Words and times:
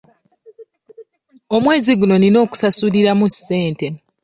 Omwezi 1.55 1.91
guno 1.99 2.15
nnina 2.17 2.37
okusasuliramu 2.45 3.25
ssente. 3.33 3.87